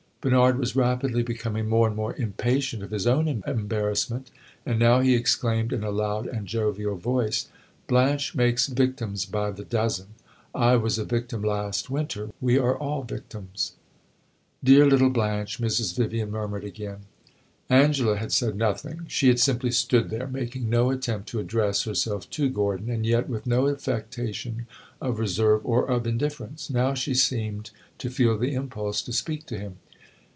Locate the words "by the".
9.25-9.65